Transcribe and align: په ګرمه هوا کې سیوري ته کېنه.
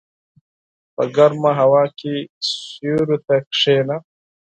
په 0.95 1.03
ګرمه 1.15 1.51
هوا 1.59 1.83
کې 1.99 2.13
سیوري 2.49 3.17
ته 3.25 3.35
کېنه. 3.57 3.97